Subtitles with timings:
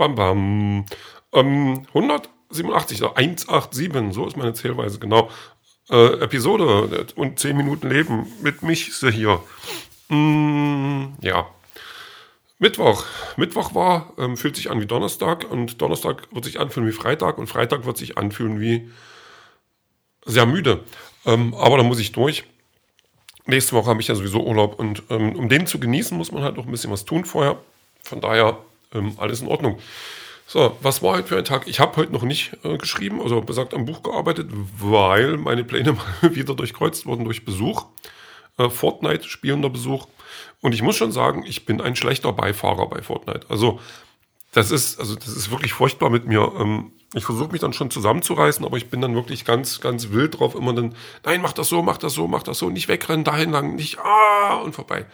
[0.00, 0.86] Bam, bam.
[1.34, 5.28] Ähm, 187, 187, so ist meine Zählweise, genau.
[5.90, 9.42] Äh, Episode und 10 Minuten Leben mit mich er hier.
[10.08, 11.46] Mm, ja.
[12.58, 13.04] Mittwoch.
[13.36, 17.36] Mittwoch war, ähm, fühlt sich an wie Donnerstag und Donnerstag wird sich anfühlen wie Freitag
[17.36, 18.90] und Freitag wird sich anfühlen wie
[20.24, 20.82] sehr müde.
[21.26, 22.44] Ähm, aber da muss ich durch.
[23.44, 26.42] Nächste Woche habe ich ja sowieso Urlaub und ähm, um den zu genießen, muss man
[26.42, 27.58] halt noch ein bisschen was tun vorher.
[28.02, 29.78] Von daher ähm, alles in Ordnung.
[30.46, 31.68] So, was war heute für ein Tag?
[31.68, 35.92] Ich habe heute noch nicht äh, geschrieben, also besagt am Buch gearbeitet, weil meine Pläne
[36.22, 37.86] mal wieder durchkreuzt wurden durch Besuch.
[38.58, 40.06] Äh, Fortnite spielender Besuch.
[40.60, 43.46] Und ich muss schon sagen, ich bin ein schlechter Beifahrer bei Fortnite.
[43.48, 43.80] Also
[44.52, 46.52] das ist, also das ist wirklich furchtbar mit mir.
[46.58, 50.38] Ähm, ich versuche mich dann schon zusammenzureißen, aber ich bin dann wirklich ganz, ganz wild
[50.38, 50.54] drauf.
[50.54, 53.50] Immer dann, nein, mach das so, mach das so, mach das so, nicht wegrennen, dahin
[53.50, 55.06] lang, nicht, ah, und vorbei.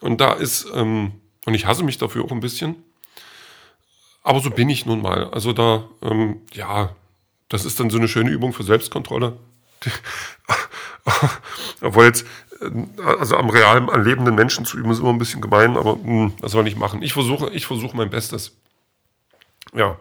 [0.00, 1.12] Und da ist, ähm,
[1.46, 2.84] und ich hasse mich dafür auch ein bisschen.
[4.24, 5.30] Aber so bin ich nun mal.
[5.30, 6.96] Also da, ähm, ja,
[7.48, 9.36] das ist dann so eine schöne Übung für Selbstkontrolle.
[11.82, 12.26] Obwohl jetzt,
[12.60, 15.96] äh, also am realen, an lebenden Menschen zu üben, ist immer ein bisschen gemein, aber
[15.96, 17.02] mh, hm, das soll ich machen.
[17.02, 18.56] Ich versuche, ich versuche mein Bestes.
[19.74, 19.98] Ja.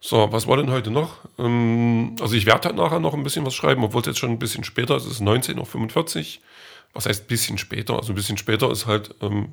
[0.00, 1.18] So, was war denn heute noch?
[1.38, 4.30] Ähm, also ich werde halt nachher noch ein bisschen was schreiben, obwohl es jetzt schon
[4.30, 5.04] ein bisschen später ist.
[5.04, 6.42] Es ist 19.45 Uhr.
[6.94, 7.96] Was heißt bisschen später?
[7.96, 9.52] Also ein bisschen später ist halt ähm,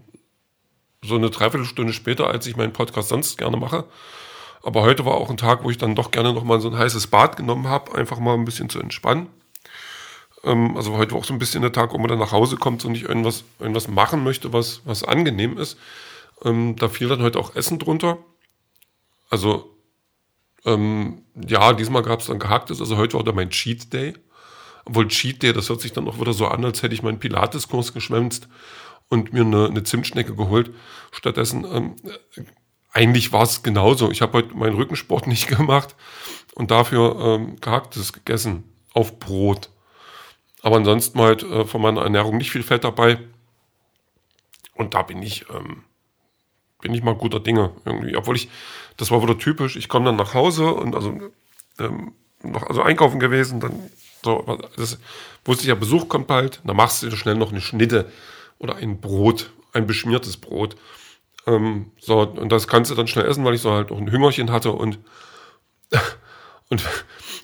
[1.04, 3.86] so eine Dreiviertelstunde später, als ich meinen Podcast sonst gerne mache.
[4.64, 6.78] Aber heute war auch ein Tag, wo ich dann doch gerne noch mal so ein
[6.78, 9.28] heißes Bad genommen habe, einfach mal ein bisschen zu entspannen.
[10.44, 12.56] Ähm, also heute war auch so ein bisschen der Tag, wo man dann nach Hause
[12.56, 15.78] kommt und ich irgendwas, irgendwas machen möchte, was, was angenehm ist.
[16.44, 18.18] Ähm, da fiel dann heute auch Essen drunter.
[19.30, 19.76] Also,
[20.66, 22.80] ähm, ja, diesmal gab es dann gehacktes.
[22.80, 24.14] Also heute war da mein Cheat Day.
[24.86, 27.20] Obwohl Cheat Day, das hört sich dann auch wieder so an, als hätte ich meinen
[27.20, 28.48] Pilates-Kurs geschwänzt
[29.09, 30.72] und mir eine, eine Zimtschnecke geholt.
[31.12, 31.95] Stattdessen, ähm,
[32.92, 34.12] eigentlich war es genauso.
[34.12, 35.96] Ich habe heute meinen Rückensport nicht gemacht
[36.56, 38.63] und dafür ähm, gehacktes gegessen
[38.94, 39.69] auf Brot.
[40.62, 43.19] Aber ansonsten halt äh, von meiner Ernährung nicht viel Fett dabei.
[44.75, 45.84] Und da bin ich, ähm,
[46.81, 48.16] bin ich mal guter Dinge irgendwie.
[48.16, 48.50] Obwohl ich,
[48.97, 51.31] das war wieder typisch, ich komme dann nach Hause und also
[51.79, 52.13] ähm,
[52.44, 53.91] noch also einkaufen gewesen, dann
[54.23, 55.00] so, das
[55.47, 58.11] ich ja, Besuch kommt bald, dann machst du schnell noch eine Schnitte
[58.59, 60.75] oder ein Brot, ein beschmiertes Brot.
[61.45, 64.11] Ähm, so, und das kannst du dann schnell essen, weil ich so halt noch ein
[64.11, 65.00] Hüngerchen hatte und,
[66.69, 66.84] und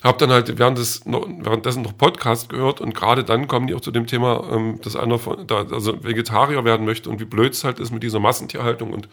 [0.03, 3.81] habe dann halt während des, währenddessen noch Podcast gehört und gerade dann kommen die auch
[3.81, 7.53] zu dem Thema, ähm, dass einer von, da, also Vegetarier werden möchte und wie blöd
[7.53, 9.09] es halt ist mit dieser Massentierhaltung und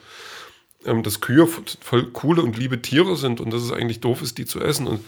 [0.84, 1.48] ähm, dass Kühe
[1.80, 4.86] voll coole und liebe Tiere sind und dass es eigentlich doof ist, die zu essen
[4.86, 5.00] und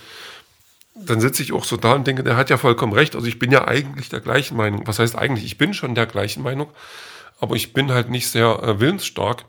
[1.01, 3.15] dann sitze ich auch so da und denke, der hat ja vollkommen recht.
[3.15, 4.87] Also ich bin ja eigentlich der gleichen Meinung.
[4.87, 5.45] Was heißt eigentlich?
[5.45, 6.69] Ich bin schon der gleichen Meinung,
[7.41, 9.45] aber ich bin halt nicht sehr äh, willensstark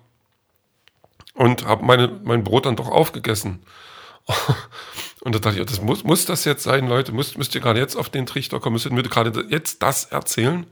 [1.33, 3.63] und habe meine mein Brot dann doch aufgegessen.
[5.21, 7.11] und da dachte ich, das muss, muss das jetzt sein, Leute?
[7.11, 8.73] Müsst, müsst ihr gerade jetzt auf den Trichter kommen?
[8.73, 10.67] Müsst ihr mir gerade jetzt das erzählen?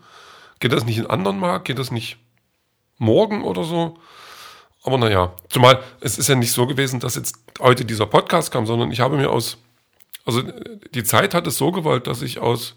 [0.60, 1.66] Geht das nicht in anderen Markt?
[1.66, 2.18] Geht das nicht
[2.98, 3.98] morgen oder so?
[4.84, 8.66] Aber naja, zumal es ist ja nicht so gewesen, dass jetzt heute dieser Podcast kam,
[8.66, 9.58] sondern ich habe mir aus
[10.28, 10.44] also
[10.94, 12.76] die Zeit hat es so gewollt, dass ich aus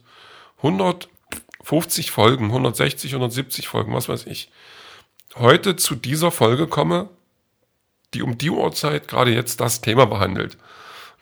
[0.59, 4.51] 150 Folgen, 160, 170 Folgen, was weiß ich,
[5.35, 7.09] heute zu dieser Folge komme,
[8.15, 10.59] die um die Uhrzeit gerade jetzt das Thema behandelt.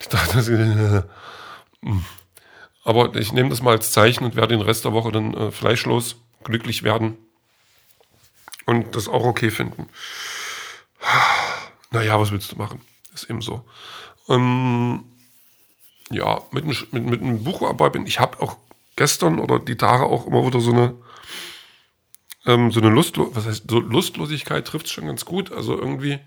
[0.01, 1.07] Ich dachte,
[1.83, 1.89] äh,
[2.85, 5.51] aber ich nehme das mal als Zeichen und werde den Rest der Woche dann äh,
[5.51, 7.17] fleischlos glücklich werden
[8.67, 9.89] und das auch okay finden.
[11.91, 12.83] Naja, was willst du machen?
[13.15, 13.65] Ist eben so.
[14.29, 15.07] Ähm,
[16.11, 18.07] ja, mit, mit, mit einem Buch bin.
[18.07, 18.57] Ich habe auch
[18.97, 20.95] gestern oder die Tage auch immer wieder so eine
[22.47, 25.53] ähm, so eine Lustlo was heißt so Lustlosigkeit trifft es schon ganz gut.
[25.53, 26.19] Also irgendwie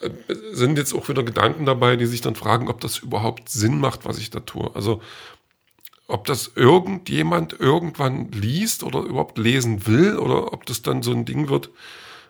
[0.00, 0.10] äh,
[0.52, 4.04] sind jetzt auch wieder Gedanken dabei, die sich dann fragen, ob das überhaupt Sinn macht,
[4.04, 4.70] was ich da tue.
[4.74, 5.00] Also
[6.08, 11.26] ob das irgendjemand irgendwann liest oder überhaupt lesen will oder ob das dann so ein
[11.26, 11.70] Ding wird.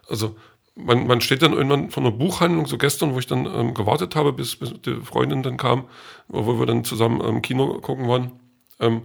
[0.09, 0.37] Also
[0.79, 4.17] man, man steht dann irgendwann von einer Buchhandlung, so gestern, wo ich dann ähm, gewartet
[4.17, 5.85] habe, bis, bis die Freundin dann kam,
[6.29, 8.33] wo wir dann zusammen im Kino gucken waren.
[8.81, 9.03] Ähm,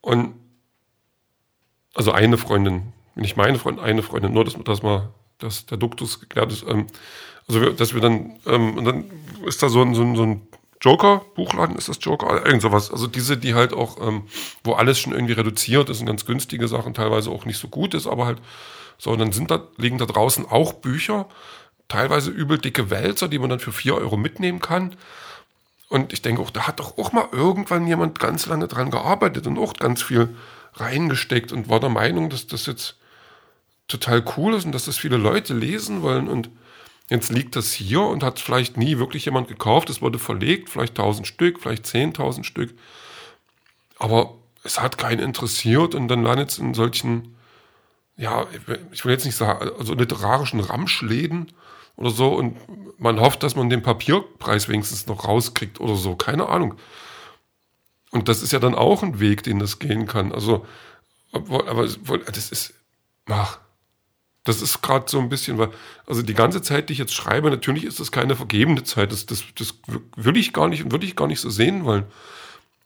[0.00, 0.34] und
[1.94, 6.20] also eine Freundin, nicht meine Freundin, eine Freundin, nur dass, dass mal dass der Duktus
[6.20, 6.64] geklärt ist.
[6.68, 6.86] Ähm,
[7.48, 9.04] also wir, dass wir dann, ähm, und dann
[9.46, 10.42] ist da so ein, so ein, so ein
[10.82, 12.44] Joker-Buchladen, ist das Joker?
[12.44, 12.90] Irgend sowas.
[12.90, 14.24] Also diese, die halt auch, ähm,
[14.64, 17.94] wo alles schon irgendwie reduziert ist und ganz günstige Sachen teilweise auch nicht so gut
[17.94, 18.38] ist, aber halt
[18.98, 21.26] so, und dann sind da, liegen da draußen auch Bücher,
[21.88, 24.96] teilweise übel dicke Wälzer, die man dann für vier Euro mitnehmen kann.
[25.88, 29.46] Und ich denke auch, da hat doch auch mal irgendwann jemand ganz lange dran gearbeitet
[29.46, 30.34] und auch ganz viel
[30.74, 32.96] reingesteckt und war der Meinung, dass das jetzt
[33.88, 36.28] total cool ist und dass das viele Leute lesen wollen.
[36.28, 36.48] Und
[37.12, 39.90] Jetzt liegt das hier und hat vielleicht nie wirklich jemand gekauft.
[39.90, 42.72] Es wurde verlegt, vielleicht 1000 Stück, vielleicht 10.000 Stück.
[43.98, 47.36] Aber es hat keinen interessiert und dann landet es in solchen,
[48.16, 48.46] ja,
[48.92, 51.52] ich will jetzt nicht sagen, also literarischen Ramschläden
[51.96, 52.56] oder so und
[52.98, 56.76] man hofft, dass man den Papierpreis wenigstens noch rauskriegt oder so, keine Ahnung.
[58.10, 60.32] Und das ist ja dann auch ein Weg, den das gehen kann.
[60.32, 60.66] Also,
[61.32, 61.86] aber
[62.32, 62.72] das ist,
[63.26, 63.58] ach,
[64.44, 65.70] das ist gerade so ein bisschen, weil,
[66.06, 69.12] also die ganze Zeit, die ich jetzt schreibe, natürlich ist das keine vergebene Zeit.
[69.12, 69.74] Das, das, das
[70.16, 72.04] will ich gar nicht und würde ich gar nicht so sehen wollen.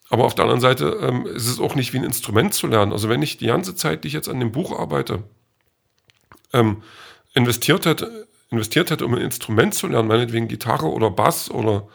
[0.08, 2.93] Aber auf der anderen Seite ähm, ist es auch nicht wie ein Instrument zu lernen.
[2.93, 5.25] Also wenn ich die ganze Zeit, die ich jetzt an dem Buch arbeite,
[6.53, 6.82] ähm,
[7.35, 11.88] investiert hätte, investiert hätte, um ein Instrument zu lernen, meinetwegen Gitarre oder Bass oder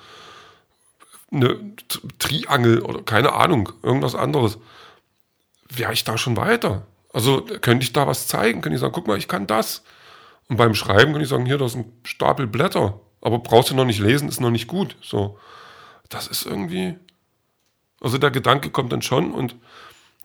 [1.31, 1.57] eine
[2.19, 4.57] Triangel oder keine Ahnung, irgendwas anderes,
[5.69, 6.85] wäre ich da schon weiter.
[7.13, 9.83] Also könnte ich da was zeigen, könnte ich sagen, guck mal, ich kann das.
[10.47, 12.99] Und beim Schreiben kann ich sagen, hier, da ist ein Stapel Blätter.
[13.21, 14.97] Aber brauchst du noch nicht lesen, ist noch nicht gut.
[15.01, 15.37] So,
[16.09, 16.95] das ist irgendwie,
[18.01, 19.55] also der Gedanke kommt dann schon und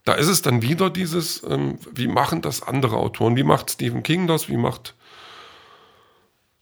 [0.05, 3.37] da ist es dann wieder dieses, ähm, wie machen das andere Autoren?
[3.37, 4.49] Wie macht Stephen King das?
[4.49, 4.94] Wie macht,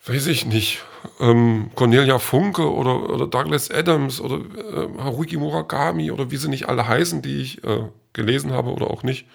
[0.06, 0.82] weiß ich nicht,
[1.20, 6.68] ähm, Cornelia Funke oder, oder Douglas Adams oder äh, Haruki Murakami oder wie sie nicht
[6.70, 7.84] alle heißen, die ich äh,
[8.14, 9.26] gelesen habe oder auch nicht.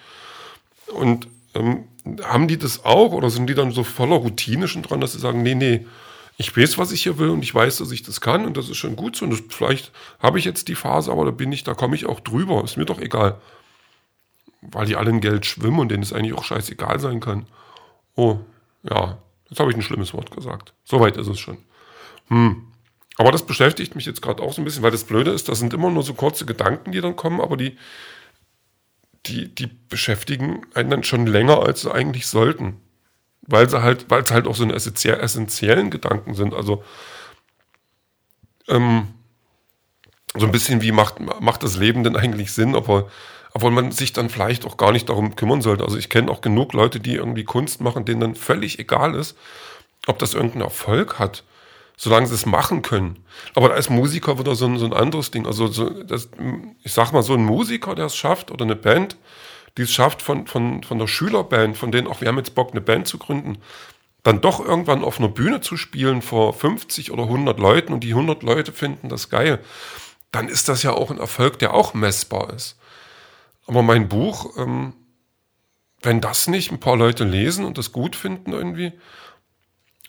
[0.92, 1.84] Und ähm,
[2.22, 5.18] haben die das auch oder sind die dann so voller Routine schon dran, dass sie
[5.18, 5.86] sagen, nee, nee,
[6.36, 8.70] ich weiß, was ich hier will und ich weiß, dass ich das kann und das
[8.70, 9.26] ist schon gut so.
[9.26, 12.06] Und das, vielleicht habe ich jetzt die Phase, aber da bin ich, da komme ich
[12.06, 12.64] auch drüber.
[12.64, 13.38] Ist mir doch egal.
[14.62, 17.46] Weil die alle in Geld schwimmen und denen es eigentlich auch scheißegal sein kann.
[18.14, 18.38] Oh,
[18.82, 19.18] ja,
[19.50, 20.72] jetzt habe ich ein schlimmes Wort gesagt.
[20.84, 21.58] Soweit ist es schon.
[22.28, 22.66] Hm.
[23.18, 25.58] Aber das beschäftigt mich jetzt gerade auch so ein bisschen, weil das Blöde ist, das
[25.58, 27.76] sind immer nur so kurze Gedanken, die dann kommen, aber die,
[29.26, 32.80] die, die beschäftigen einen dann schon länger, als sie eigentlich sollten.
[33.42, 36.54] Weil sie halt, weil es halt auch so eine essentiellen Gedanken sind.
[36.54, 36.84] Also
[38.68, 39.08] ähm,
[40.34, 43.10] so ein bisschen wie macht, macht das Leben denn eigentlich Sinn, aber
[43.52, 45.84] obwohl man sich dann vielleicht auch gar nicht darum kümmern sollte.
[45.84, 49.36] Also ich kenne auch genug Leute, die irgendwie Kunst machen, denen dann völlig egal ist,
[50.06, 51.42] ob das irgendeinen Erfolg hat
[52.02, 53.22] solange sie es machen können.
[53.54, 55.46] Aber als Musiker wieder so ein, so ein anderes Ding.
[55.46, 56.30] Also so, das,
[56.82, 59.18] ich sag mal, so ein Musiker, der es schafft, oder eine Band,
[59.76, 62.70] die es schafft von, von, von der Schülerband, von denen auch, wir haben jetzt Bock,
[62.70, 63.58] eine Band zu gründen,
[64.22, 68.14] dann doch irgendwann auf einer Bühne zu spielen vor 50 oder 100 Leuten und die
[68.14, 69.58] 100 Leute finden das geil,
[70.32, 72.78] dann ist das ja auch ein Erfolg, der auch messbar ist.
[73.66, 74.94] Aber mein Buch, ähm,
[76.00, 78.94] wenn das nicht ein paar Leute lesen und das gut finden irgendwie,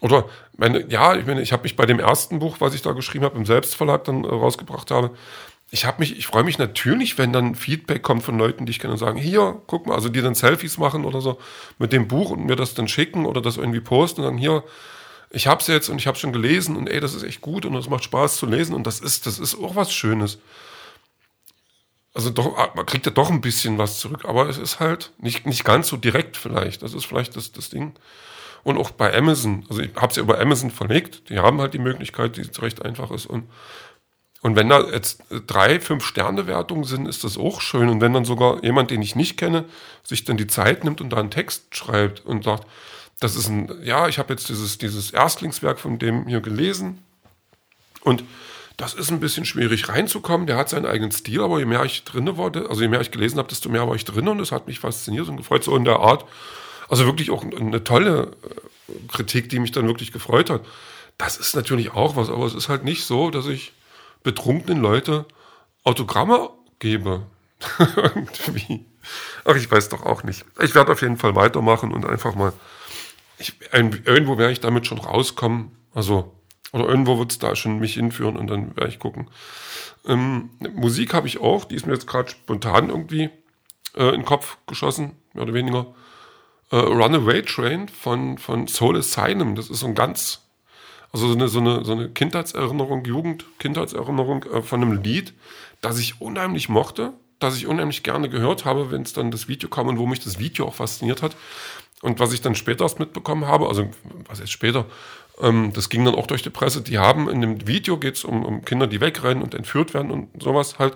[0.02, 0.26] oder
[0.58, 3.24] meine, ja, ich meine, ich habe mich bei dem ersten Buch, was ich da geschrieben
[3.24, 5.12] habe, im Selbstverlag dann äh, rausgebracht habe,
[5.74, 8.80] ich habe mich, ich freue mich natürlich, wenn dann Feedback kommt von Leuten, die ich
[8.80, 11.40] kenne und sagen, hier, guck mal, also die dann Selfies machen oder so
[11.80, 14.66] mit dem Buch und mir das dann schicken oder das irgendwie posten und sagen, hier,
[15.30, 17.74] ich hab's jetzt und ich habe schon gelesen und ey, das ist echt gut und
[17.76, 20.40] es macht Spaß zu lesen und das ist, das ist auch was Schönes.
[22.14, 25.14] Also doch, ah, man kriegt ja doch ein bisschen was zurück, aber es ist halt
[25.20, 26.82] nicht, nicht ganz so direkt vielleicht.
[26.82, 27.94] Das ist vielleicht das, das Ding.
[28.64, 31.74] Und auch bei Amazon, also ich habe es ja über Amazon verlegt, die haben halt
[31.74, 33.26] die Möglichkeit, die recht einfach ist.
[33.26, 33.50] Und,
[34.42, 37.90] und wenn da jetzt drei, fünf Sterne-Wertungen sind, ist das auch schön.
[37.90, 39.66] Und wenn dann sogar jemand, den ich nicht kenne,
[40.04, 42.68] sich dann die Zeit nimmt und da einen Text schreibt und sagt,
[43.20, 47.04] das ist ein, ja, ich habe jetzt dieses, dieses Erstlingswerk von dem hier gelesen
[48.02, 48.24] und
[48.78, 50.48] das ist ein bisschen schwierig reinzukommen.
[50.48, 53.12] Der hat seinen eigenen Stil, aber je mehr ich drin war, also je mehr ich
[53.12, 55.76] gelesen habe, desto mehr war ich drin und es hat mich fasziniert und gefreut, so
[55.76, 56.26] in der Art.
[56.92, 60.66] Also wirklich auch eine tolle äh, Kritik, die mich dann wirklich gefreut hat.
[61.18, 63.72] Das ist natürlich auch was, aber es ist halt nicht so, dass ich
[64.24, 65.26] betrunkenen Leute
[65.86, 67.24] Autogramme gebe.
[67.96, 68.86] Irgendwie.
[69.46, 70.44] Ach, ich weiß doch auch nicht.
[70.62, 72.52] Ich werde auf jeden Fall weitermachen und einfach mal.
[73.38, 75.72] Ich, irgendwo werde ich damit schon rauskommen.
[75.94, 76.36] Also,
[76.74, 79.30] oder irgendwo wird es da schon mich hinführen und dann werde ich gucken.
[80.06, 83.30] Ähm, Musik habe ich auch, die ist mir jetzt gerade spontan irgendwie
[83.96, 85.88] äh, in den Kopf geschossen, mehr oder weniger
[86.72, 89.56] äh, Runaway Train von, von Soul Asylum.
[89.56, 90.42] Das ist so ein ganz,
[91.12, 95.34] also so eine, so eine, so eine Kindheitserinnerung, Jugend, Kindheitserinnerung äh, von einem Lied,
[95.82, 99.70] das ich unheimlich mochte, das ich unheimlich gerne gehört habe, wenn es dann das Video
[99.70, 101.36] kam und wo mich das Video auch fasziniert hat.
[102.02, 103.90] Und was ich dann später erst mitbekommen habe, also
[104.28, 104.86] was jetzt später,
[105.40, 108.24] ähm, das ging dann auch durch die Presse, die haben in dem Video geht es
[108.24, 110.96] um, um Kinder, die wegrennen und entführt werden und sowas halt.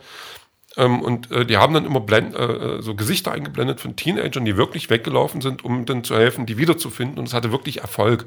[0.78, 4.58] Ähm, und äh, die haben dann immer blend, äh, so Gesichter eingeblendet von Teenagern, die
[4.58, 7.18] wirklich weggelaufen sind, um dann zu helfen, die wiederzufinden.
[7.18, 8.26] Und es hatte wirklich Erfolg.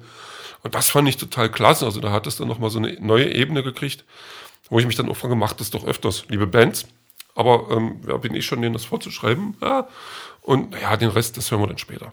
[0.62, 1.84] Und das fand ich total klasse.
[1.84, 4.04] Also da hat es dann nochmal so eine neue Ebene gekriegt,
[4.70, 6.86] wo ich mich dann auch frage, macht das doch öfters, liebe Bands.
[7.34, 9.56] Aber ähm, wer bin ich schon, denen das vorzuschreiben?
[9.60, 9.88] Ja.
[10.42, 12.12] Und ja, den Rest, das hören wir dann später.